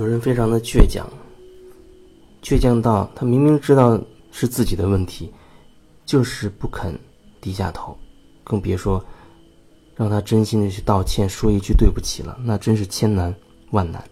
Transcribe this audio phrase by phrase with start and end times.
[0.00, 1.06] 有人非常的倔强，
[2.42, 4.00] 倔强到他明明知道
[4.32, 5.30] 是自己的问题，
[6.06, 6.98] 就是不肯
[7.38, 7.94] 低下头，
[8.42, 9.04] 更别说
[9.94, 13.34] 让他真心的去道歉，说一句对不起了，那真是千难
[13.72, 14.02] 万难。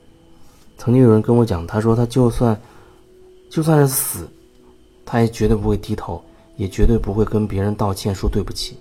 [0.76, 2.60] 曾经有人跟我讲，他说他就算
[3.48, 4.28] 就算是死，
[5.06, 6.22] 他也绝对不会低头，
[6.58, 8.76] 也绝对不会跟别人道歉说对不起。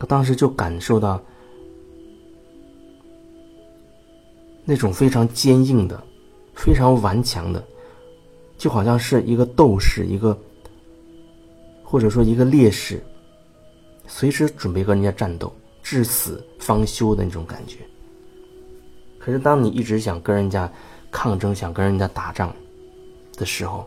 [0.00, 1.22] 他当时就感受到。
[4.68, 6.02] 那种非常坚硬的、
[6.52, 7.64] 非常顽强的，
[8.58, 10.36] 就好像是一个斗士，一个
[11.84, 13.00] 或者说一个烈士，
[14.08, 15.52] 随时准备跟人家战斗，
[15.84, 17.76] 至死方休的那种感觉。
[19.20, 20.70] 可是，当你一直想跟人家
[21.12, 22.52] 抗争、想跟人家打仗
[23.36, 23.86] 的时候，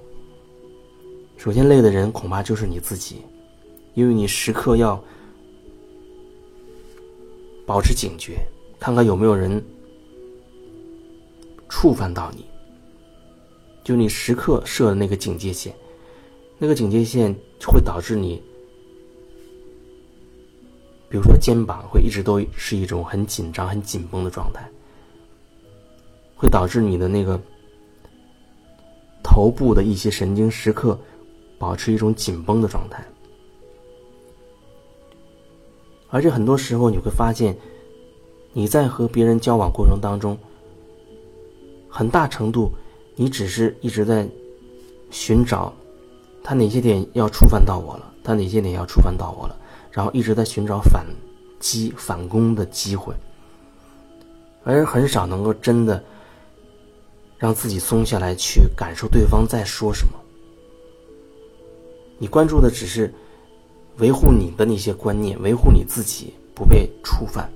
[1.36, 3.18] 首先累的人恐怕就是你自己，
[3.96, 4.98] 因为你时刻要
[7.66, 8.40] 保持警觉，
[8.80, 9.62] 看看有没有人。
[11.70, 12.44] 触犯到你，
[13.84, 15.74] 就你时刻设的那个警戒线，
[16.58, 17.34] 那个警戒线
[17.66, 18.42] 会导致你，
[21.08, 24.68] 比如说肩膀会一直都是一种很紧张、很紧绷的状态，
[26.36, 27.40] 会导致你的那个
[29.24, 31.00] 头部的一些神经时刻
[31.60, 33.06] 保持一种紧绷的状态，
[36.10, 37.56] 而且很多时候你会发现，
[38.54, 40.36] 你在和别人交往过程当中。
[42.00, 42.72] 很大程度，
[43.18, 44.26] 你只是一直在
[45.12, 45.74] 寻找
[46.42, 49.58] 他哪些点要触犯到我了，他哪些点要触犯到我了，
[49.92, 51.06] 然后一直在寻找反
[51.60, 53.14] 击、反攻的机会，
[54.64, 56.02] 而很少能够真的
[57.38, 60.14] 让自己松下来去感受对方在说什么。
[62.18, 63.14] 你关注的只是
[63.98, 67.52] 维护你的那些观念，维护你自己不被触犯。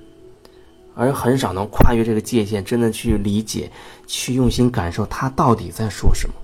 [0.94, 3.70] 而很少能跨越这个界限，真的去理解、
[4.06, 6.34] 去用心感受他到底在说什么。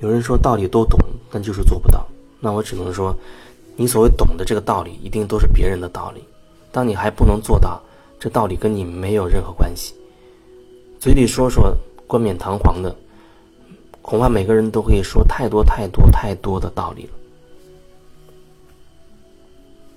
[0.00, 0.98] 有人说道理都懂，
[1.30, 2.04] 但就是做不到。
[2.40, 3.14] 那我只能说，
[3.76, 6.24] 你所谓懂的这个道理，一定都是别人的道理。
[6.72, 7.80] 当你还不能做到，
[8.18, 9.94] 这道理跟你没有任何关系。
[10.98, 12.96] 嘴里说说冠冕堂皇的。
[14.12, 17.12] 恐怕每个人都可以说太多太多太多的道理了，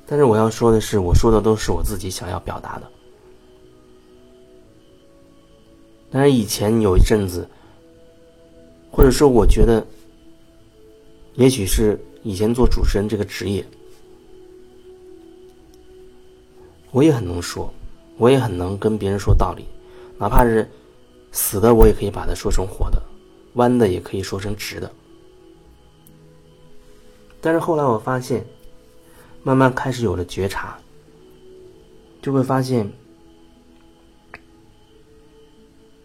[0.07, 2.89] 但是我要说的是，我说的都是我自己想要表达的。
[6.09, 7.45] 但是以前有一阵子，
[8.89, 9.85] 或者说我觉得，
[11.33, 13.65] 也许是以前做主持人这个职业，
[16.91, 17.69] 我也很能说，
[18.15, 19.65] 我也很能跟别人说道理，
[20.17, 20.65] 哪怕是
[21.33, 23.03] 死的，我也可以把它说成活的。
[23.55, 24.91] 弯的也可以说成直的，
[27.41, 28.45] 但是后来我发现，
[29.43, 30.77] 慢慢开始有了觉察，
[32.21, 32.91] 就会发现，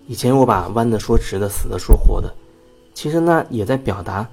[0.06, 2.32] 以前我把弯的说直的，死的说活的，
[2.94, 4.28] 其实那也在表达，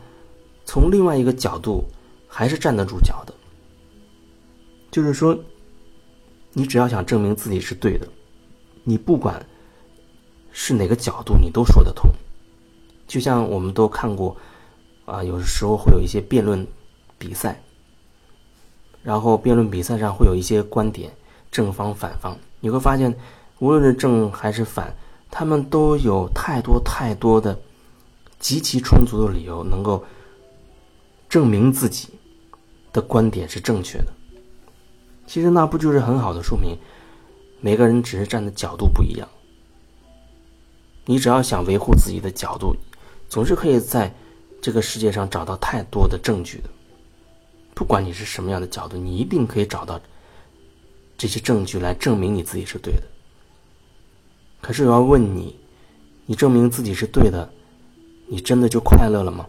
[0.63, 1.83] 从另外一个角度
[2.27, 3.33] 还是站得住脚的，
[4.91, 5.37] 就是说，
[6.53, 8.07] 你只要想证明自己是对的，
[8.83, 9.43] 你不管
[10.51, 12.11] 是哪个角度，你都说得通。
[13.07, 14.35] 就像我们都看过，
[15.05, 16.67] 啊，有的时候会有一些辩论
[17.17, 17.63] 比赛，
[19.01, 21.09] 然后辩论比赛上会有一些观点，
[21.49, 23.17] 正方反方，你会发现，
[23.59, 24.93] 无论是正还是反，
[25.31, 27.57] 他们都有太多太多的
[28.39, 30.03] 极其充足的理由，能够
[31.29, 32.09] 证明自己
[32.91, 34.13] 的观点是正确的。
[35.25, 36.77] 其实那不就是很好的说明，
[37.61, 39.27] 每个人只是站的角度不一样。
[41.05, 42.75] 你只要想维护自己的角度。
[43.29, 44.13] 总是可以在
[44.61, 46.69] 这个世界上找到太多的证据的，
[47.73, 49.99] 不管你是什么样的角度，你一定可以找到
[51.17, 53.03] 这些证据来证明你自己是对的。
[54.61, 55.55] 可是我要问你，
[56.25, 57.49] 你证明自己是对的，
[58.27, 59.45] 你真的就快乐了吗？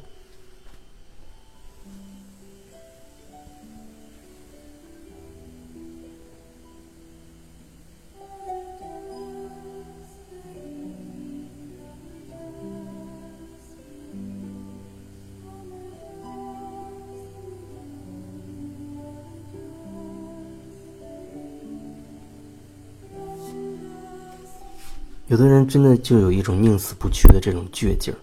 [25.29, 28.17] 有的人真的就有一种宁死不屈的这种倔劲儿，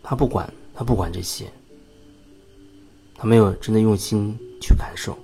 [0.00, 1.50] 他不管，他不管这些，
[3.16, 5.18] 他没有真的用心去感受，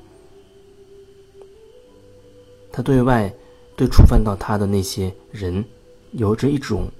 [2.72, 3.32] 他对外
[3.76, 5.64] 对触犯到他的那些人，
[6.10, 6.90] 有着一种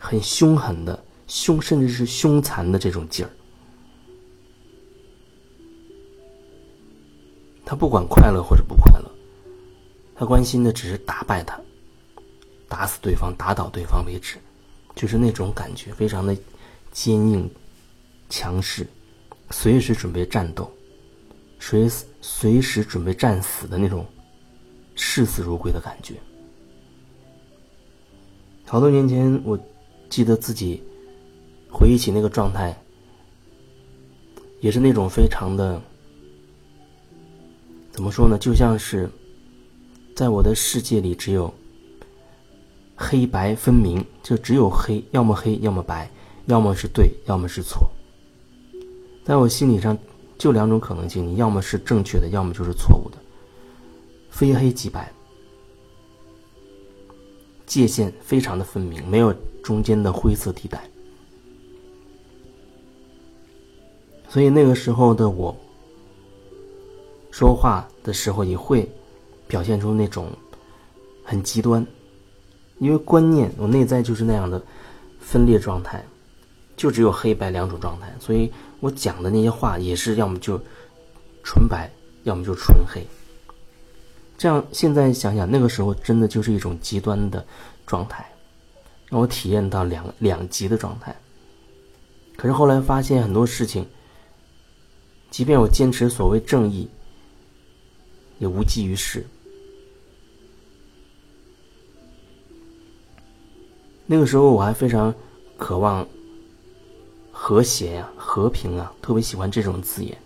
[0.00, 3.30] 很凶狠的凶，甚至是凶残的这种劲儿。
[7.64, 9.08] 他不管快乐或者不快乐，
[10.22, 11.60] 他关心的只是打败他，
[12.68, 14.36] 打死对方，打倒对方为止，
[14.94, 16.32] 就是那种感觉，非常的
[16.92, 17.50] 坚硬、
[18.28, 18.86] 强势，
[19.50, 20.72] 随时准备战斗，
[21.58, 21.90] 随
[22.20, 24.06] 随时准备战死的那种
[24.94, 26.14] 视死如归的感觉。
[28.64, 29.58] 好多年前，我
[30.08, 30.80] 记得自己
[31.68, 32.80] 回忆起那个状态，
[34.60, 35.82] 也是那种非常的。
[37.90, 38.38] 怎么说呢？
[38.38, 39.10] 就像是，
[40.14, 41.52] 在我的世界里，只有
[42.94, 46.10] 黑白分明，就只有黑，要么黑，要么白，
[46.46, 47.90] 要么是对，要么是错。
[49.24, 49.96] 在我心理上，
[50.36, 53.18] 就两种可能性：你要么是正确的，要么就是错误的，
[54.30, 55.12] 非黑即白，
[57.66, 60.82] 界限非常的分明，没有中间的灰色地带。
[64.28, 65.56] 所以那个时候的我。
[67.30, 68.86] 说话的时候也会
[69.52, 70.30] 表现出那种
[71.22, 71.86] 很极端，
[72.78, 74.58] 因为观念我内在就是那样的
[75.20, 76.02] 分裂状态，
[76.74, 78.50] 就只有黑白两种状态，所以
[78.80, 80.58] 我讲的那些话也是要么就
[81.44, 81.90] 纯白，
[82.22, 83.06] 要么就纯黑。
[84.38, 87.44] 这样现在想想，那个时候真的就是一种极端的
[87.86, 88.26] 状态，
[89.10, 91.14] 让我体验到两两极的状态。
[92.38, 93.86] 可是后来发现很多事情，
[95.30, 96.88] 即便我坚持所谓正义。
[98.38, 99.24] 也无济于事。
[104.06, 105.14] 那个时候我还非常
[105.56, 106.06] 渴望
[107.30, 110.16] 和谐呀、和平啊，特别喜欢这种字眼，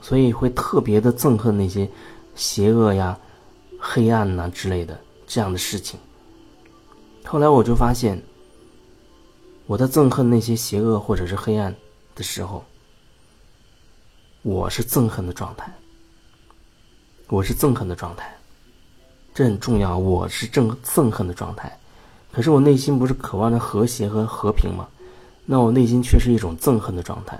[0.00, 1.88] 所以会特别的憎恨那些
[2.34, 3.18] 邪恶呀、
[3.80, 5.98] 黑暗呐之类的这样的事情。
[7.24, 8.22] 后来我就发现，
[9.66, 11.74] 我在憎恨那些邪恶或者是黑暗
[12.14, 12.64] 的时候，
[14.42, 15.72] 我是憎恨的状态。
[17.30, 18.34] 我是憎恨的状态，
[19.34, 19.98] 这很重要。
[19.98, 21.78] 我是憎憎恨的状态，
[22.32, 24.88] 可是我内心不是渴望着和谐和和平吗？
[25.44, 27.38] 那我内心却是一种憎恨的状态。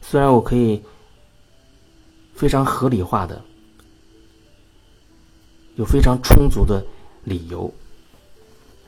[0.00, 0.82] 虽然我可以
[2.34, 3.40] 非常合理化的、
[5.76, 6.84] 有非常充足的
[7.24, 7.72] 理由，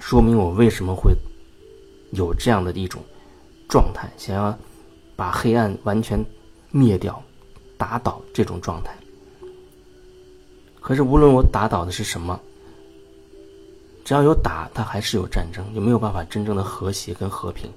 [0.01, 1.15] 说明我为什么会
[2.13, 3.01] 有这样的一种
[3.69, 4.57] 状态，想要
[5.17, 6.25] 把黑暗完全
[6.71, 7.23] 灭掉、
[7.77, 8.93] 打倒这种状态。
[10.81, 12.41] 可是，无论我打倒的是什么，
[14.09, 17.71] 只要有打，它还是有战争，就没有办法真正的和谐跟和平。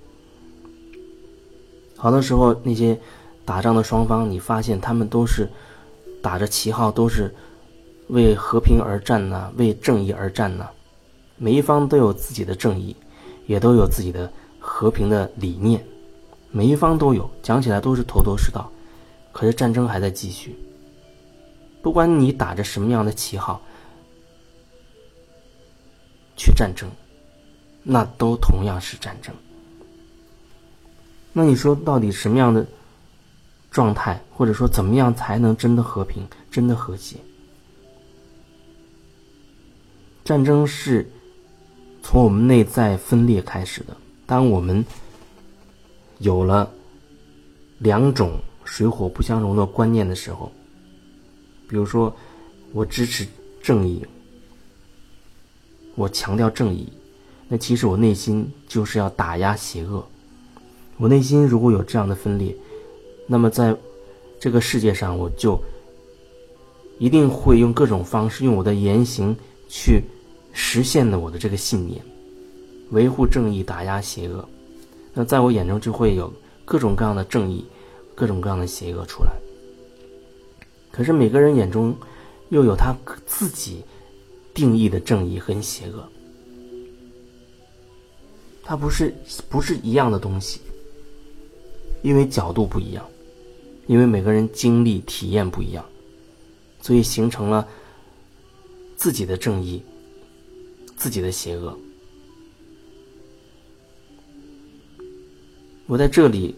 [1.97, 2.97] 好多时候，那些
[3.43, 5.45] 打仗的双方，你发现他们都是
[6.21, 7.35] 打着旗号，都是
[8.07, 10.69] 为和平而战呐，为正义而战呐。
[11.35, 12.95] 每一方都有自己的正义，
[13.45, 15.85] 也都有自己的和平的理念，
[16.49, 18.71] 每一方都有，讲起来都是头头是道。
[19.33, 20.57] 可是战争还在继续。
[21.81, 23.61] 不管你打着什么样的旗号
[26.41, 26.89] 去战争，
[27.83, 29.31] 那都同样是战争。
[31.31, 32.65] 那你说，到底什么样的
[33.69, 37.17] 状态，或者说怎么样才能真的和平、真的和谐？
[40.23, 41.07] 战争是
[42.01, 43.95] 从我们内在分裂开始的。
[44.25, 44.83] 当我们
[46.17, 46.67] 有了
[47.77, 50.51] 两种水火不相容的观念的时候。
[51.69, 52.13] 比如说，
[52.73, 53.25] 我支持
[53.61, 54.03] 正义，
[55.95, 56.87] 我强调正义，
[57.47, 60.03] 那其实我内心就是要打压邪恶。
[60.97, 62.55] 我内心如果有这样的分裂，
[63.27, 63.75] 那么在
[64.39, 65.59] 这个世界上，我就
[66.99, 69.35] 一定会用各种方式，用我的言行
[69.67, 70.03] 去
[70.53, 71.99] 实现的我的这个信念，
[72.91, 74.47] 维护正义，打压邪恶。
[75.13, 76.31] 那在我眼中就会有
[76.63, 77.65] 各种各样的正义，
[78.15, 79.31] 各种各样的邪恶出来。
[80.91, 81.95] 可是每个人眼中，
[82.49, 82.95] 又有他
[83.25, 83.83] 自己
[84.53, 86.07] 定义的正义和邪恶，
[88.63, 89.13] 它不是
[89.49, 90.59] 不是一样的东西，
[92.01, 93.05] 因为角度不一样，
[93.87, 95.85] 因为每个人经历体验不一样，
[96.81, 97.67] 所以形成了
[98.95, 99.81] 自己的正义，
[100.95, 101.77] 自己的邪恶。
[105.87, 106.55] 我在这里。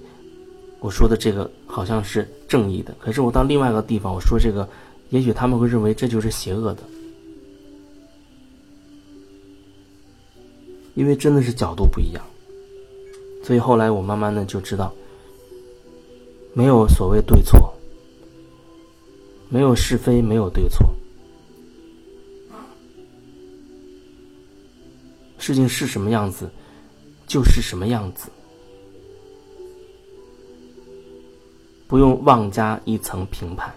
[0.80, 4.68] 我说的这个好像是正义的，可是我到另外一个地方我说这个，
[5.12, 6.84] 也许他们会认为这就是邪恶的，
[10.96, 12.24] 因为真的是角度不一样。
[13.44, 14.94] 所以后来我慢慢的就知道，
[16.54, 17.74] 没有所谓对错，
[19.50, 20.90] 没有是非，没有对错，
[25.38, 26.50] 事情是什么样子，
[27.28, 28.30] 就是什么样子。
[31.86, 33.72] 不用妄加一层评判，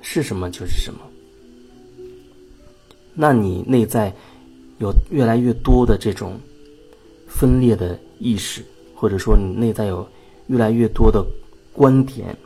[0.00, 1.00] 是什么就是什么。
[3.12, 4.14] 那你内在
[4.78, 6.38] 有越来越多的这种
[7.28, 8.64] 分裂的意识，
[8.94, 10.06] 或者说你内在有
[10.48, 11.24] 越来越多的
[11.72, 12.36] 观点、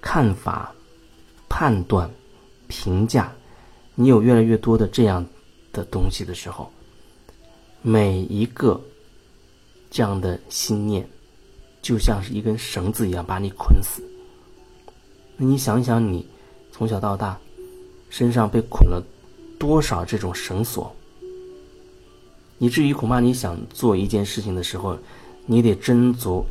[0.00, 0.74] 看法、
[1.48, 2.10] 判断、
[2.68, 3.32] 评价，
[3.94, 5.24] 你有越来越多的这样
[5.72, 6.70] 的东西的时候，
[7.82, 8.80] 每一个
[9.90, 11.08] 这样的心念，
[11.82, 14.02] 就像是一根绳子一样把你捆死。
[15.36, 16.26] 那你想想，你
[16.72, 17.38] 从小到大
[18.10, 19.02] 身上被捆了。
[19.58, 20.94] 多少这种绳索，
[22.58, 24.98] 以至于恐怕你想做一件事情的时候，
[25.44, 26.44] 你得斟酌、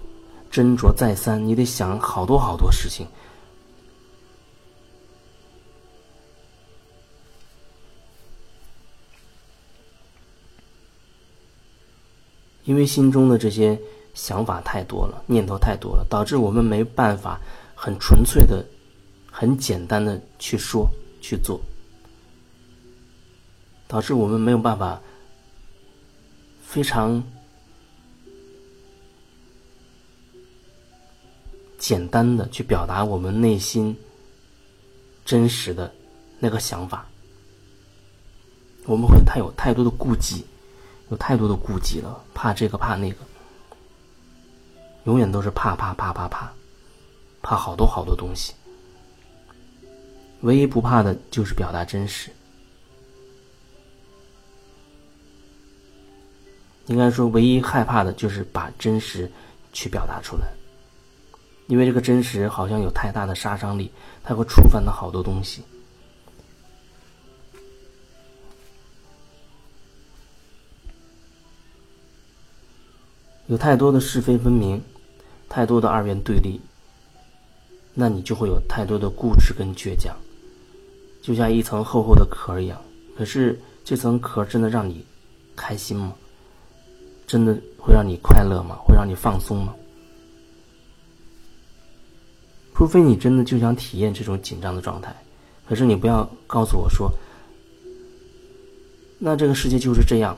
[0.52, 3.08] 斟酌再三，你得想好多好多事情，
[12.64, 13.80] 因为心中的这些
[14.14, 17.40] 想法太多了，念头太多了，导致我们没办法
[17.76, 18.66] 很纯粹的、
[19.32, 21.60] 很简单的去说、去做。
[23.88, 25.00] 导致我们没有办法
[26.76, 27.24] 非常
[31.78, 33.96] 简单的去表达我们内心
[35.24, 35.90] 真实的
[36.38, 37.08] 那个想法。
[38.88, 40.44] 我们会太有太多的顾忌，
[41.10, 43.20] 有太多的顾忌了，怕这个怕那个，
[45.06, 46.52] 永远都是怕怕怕怕怕，
[47.42, 48.54] 怕好多好多东西。
[50.42, 52.30] 唯一不怕的就是表达真实。
[56.88, 59.30] 应该说，唯一害怕的就是把真实
[59.74, 60.48] 去表达出来，
[61.68, 63.92] 因为这个真实好像有太大的杀伤力，
[64.24, 65.64] 它会触犯到好多东西，
[73.48, 74.80] 有太多的是非分明，
[75.50, 76.62] 太多的二元对立，
[77.96, 80.16] 那你就会有太多的固执跟倔强，
[81.22, 82.80] 就像一层厚厚的壳一样。
[83.18, 85.04] 可是这层壳真的让你
[85.56, 86.14] 开心吗？
[87.28, 88.76] 真的会让你快乐吗？
[88.86, 89.76] 会让你放松吗？
[92.76, 95.16] 除非你真的就想体验这种紧张的状态，
[95.66, 97.10] 可是你不要告诉我说，
[99.18, 100.38] 那这个世界就是这样，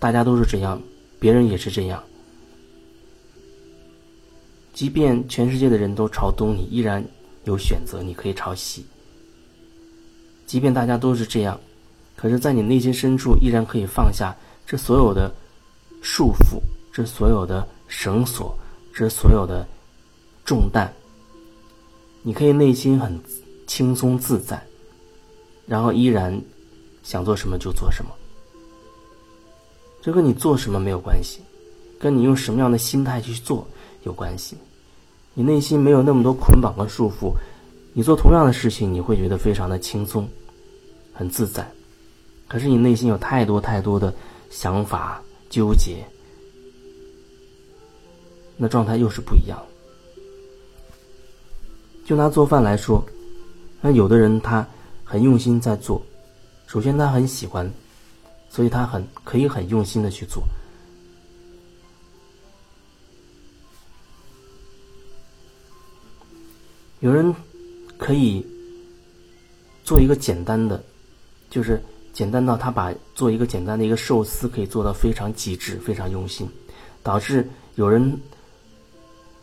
[0.00, 0.82] 大家都是这样，
[1.20, 2.02] 别人也是这样。
[4.74, 7.04] 即便全世界的人都朝东，你依然
[7.44, 8.84] 有选择，你可以朝西。
[10.44, 11.60] 即便大家都是这样，
[12.16, 15.32] 可是，在你内心深处，依然可以放下这所有的。
[16.00, 16.60] 束缚，
[16.92, 18.56] 这所有的绳索，
[18.94, 19.66] 这所有的
[20.44, 20.92] 重担，
[22.22, 23.18] 你可以内心很
[23.66, 24.62] 轻松自在，
[25.66, 26.40] 然后依然
[27.02, 28.10] 想做什么就做什么。
[30.00, 31.40] 这跟你做什么没有关系，
[31.98, 33.66] 跟你用什么样的心态去做
[34.04, 34.56] 有关系。
[35.34, 37.32] 你内心没有那么多捆绑和束缚，
[37.92, 40.28] 你做同样的事情，你会觉得非常的轻松，
[41.12, 41.68] 很自在。
[42.46, 44.14] 可是你内心有太多太多的
[44.48, 45.22] 想法。
[45.48, 46.04] 纠结，
[48.56, 49.58] 那状态又是不一样。
[52.04, 53.04] 就拿做饭来说，
[53.80, 54.66] 那有的人他
[55.04, 56.02] 很用心在做，
[56.66, 57.70] 首先他很喜欢，
[58.50, 60.42] 所以他很可以很用心的去做。
[67.00, 67.34] 有人
[67.96, 68.44] 可以
[69.84, 70.82] 做一个简单的，
[71.48, 71.82] 就是。
[72.18, 76.48] 简单到他把做一个简单的一个寿司可以做到非常极致、非常用心，
[77.00, 78.12] 导致有人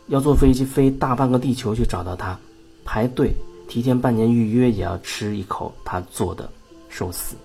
[0.07, 2.37] 要坐飞机飞大半个地球去找到他，
[2.83, 3.33] 排队
[3.69, 6.51] 提前半年预约也要吃一口他做的
[6.89, 7.37] 寿司。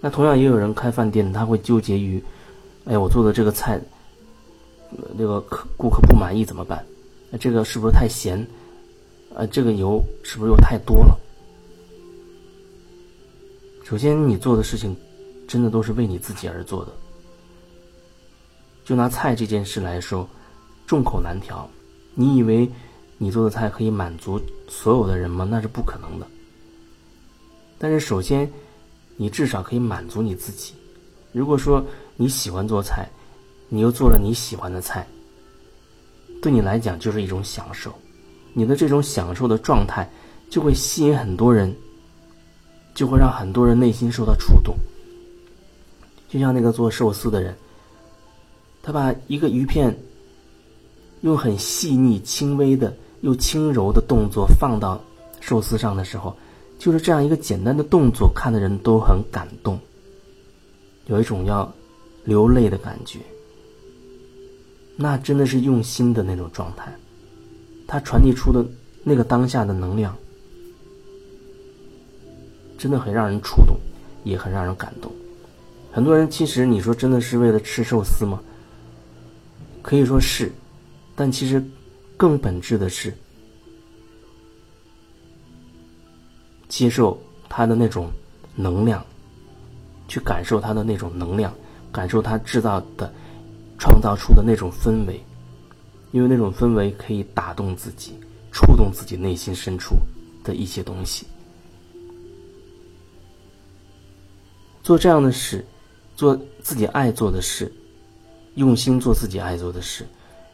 [0.00, 2.22] 那同样也有人开饭店，他会纠结于，
[2.84, 3.80] 哎，我做的这个菜，
[5.18, 6.86] 这个客顾客不满意怎么办？
[7.40, 8.46] 这个是不是太咸？
[9.34, 11.18] 呃，这个油是不是又太多了？
[13.84, 14.96] 首先，你做的事情，
[15.46, 16.92] 真的都是为你自己而做的。
[18.82, 20.26] 就拿菜这件事来说，
[20.86, 21.68] 众口难调。
[22.14, 22.66] 你以为
[23.18, 25.46] 你做的菜可以满足所有的人吗？
[25.48, 26.26] 那是不可能的。
[27.76, 28.50] 但是，首先，
[29.18, 30.72] 你至少可以满足你自己。
[31.30, 31.84] 如果说
[32.16, 33.06] 你喜欢做菜，
[33.68, 35.06] 你又做了你喜欢的菜，
[36.40, 37.94] 对你来讲就是一种享受。
[38.54, 40.10] 你的这种享受的状态，
[40.48, 41.70] 就会吸引很多人。
[42.94, 44.76] 就会让很多人内心受到触动，
[46.28, 47.54] 就像那个做寿司的人，
[48.82, 49.96] 他把一个鱼片
[51.22, 55.02] 用很细腻、轻微的又轻柔的动作放到
[55.40, 56.34] 寿司上的时候，
[56.78, 59.78] 就是这样一个简单的动作，看的人都很感动，
[61.06, 61.70] 有一种要
[62.24, 63.18] 流泪的感觉。
[64.96, 66.94] 那真的是用心的那种状态，
[67.88, 68.64] 他传递出的
[69.02, 70.16] 那个当下的能量，
[72.76, 73.76] 真的很让人触动，
[74.24, 75.10] 也很让人感动。
[75.92, 78.40] 很多人其实你说真的是为了吃寿司吗？
[79.82, 80.50] 可以说是，
[81.14, 81.62] 但其实
[82.16, 83.12] 更本质的是
[86.68, 88.10] 接受他的那种
[88.54, 89.04] 能量，
[90.08, 91.54] 去感受他的那种能量，
[91.92, 93.12] 感受他制造的、
[93.78, 95.22] 创造出的那种氛围，
[96.12, 98.18] 因为那种氛围可以打动自己。
[98.56, 99.96] 触动自己内心深处
[100.44, 101.26] 的一些东西，
[104.84, 105.64] 做这样的事，
[106.14, 107.72] 做自己爱做的事，
[108.56, 110.06] 用心做自己爱做的事，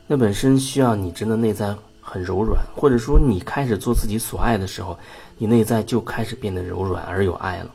[0.07, 4.97] 那本身需要你真的内在很柔软，或者说你开始做自己所爱的时候，
[5.37, 7.75] 你内在就开始变得柔软而有爱了。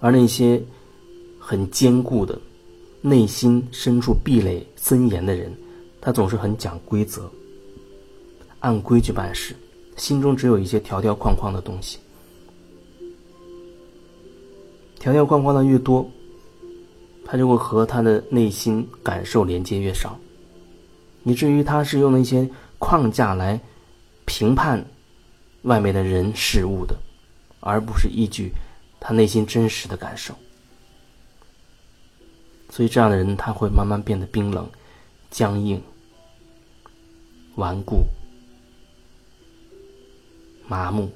[0.00, 0.60] 而那些
[1.38, 2.36] 很坚固的、
[3.00, 5.56] 内心深处壁垒森严的人。
[6.00, 7.30] 他总是很讲规则，
[8.58, 9.54] 按规矩办事，
[9.96, 12.00] 心中只有一些条条框框的东西。
[15.02, 16.08] 条条框框的越多，
[17.24, 20.16] 他就会和他的内心感受连接越少，
[21.24, 23.60] 以至于他是用那些框架来
[24.26, 24.80] 评判
[25.62, 26.96] 外面的人事物的，
[27.58, 28.52] 而不是依据
[29.00, 30.32] 他内心真实的感受。
[32.70, 34.70] 所以，这样的人他会慢慢变得冰冷、
[35.32, 35.82] 僵硬。
[37.56, 38.04] 顽固、
[40.68, 41.10] 麻木，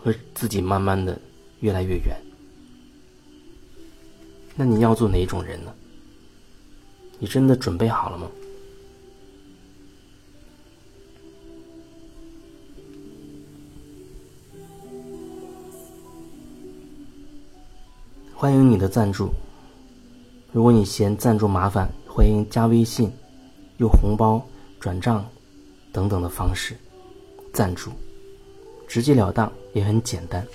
[0.00, 1.20] 和自己慢慢的
[1.58, 2.16] 越来越远。
[4.56, 5.72] 那你要做哪种人呢？
[7.18, 8.26] 你真的准备好了吗？
[18.34, 19.30] 欢迎你的赞助。
[20.52, 23.12] 如果你嫌赞助麻烦，欢迎加微信，
[23.78, 24.42] 用红包。
[24.78, 25.26] 转账
[25.90, 26.76] 等等的方式
[27.52, 27.90] 赞助，
[28.86, 30.46] 直截了当也很简单。